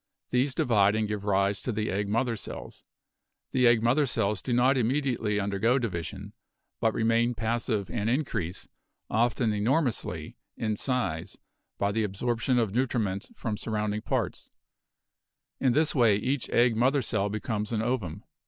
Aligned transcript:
These 0.31 0.55
divide 0.55 0.95
and 0.95 1.07
give 1.07 1.25
rise 1.25 1.61
to 1.61 1.71
the 1.71 1.91
egg 1.91 2.09
mother 2.09 2.35
cells. 2.35 2.83
The 3.51 3.67
egg 3.67 3.83
mother 3.83 4.07
cells 4.07 4.41
do 4.41 4.51
not 4.51 4.75
immediately 4.75 5.39
undergo 5.39 5.77
division, 5.77 6.33
but 6.79 6.95
remain 6.95 7.35
passive 7.35 7.87
and 7.91 8.09
increase, 8.09 8.67
often 9.11 9.51
enor 9.51 9.83
mously, 9.83 10.37
in 10.57 10.75
size, 10.75 11.37
by 11.77 11.91
the 11.91 12.03
absorption 12.03 12.57
of 12.57 12.73
nutriment 12.73 13.29
from 13.35 13.57
sur 13.57 13.73
rounding 13.73 14.01
parts; 14.01 14.49
in 15.59 15.73
this 15.73 15.93
way 15.93 16.15
each 16.17 16.49
egg 16.49 16.75
mother 16.75 17.03
cell 17.03 17.29
becomes 17.29 17.71
an 17.71 17.83
ovum. 17.83 18.23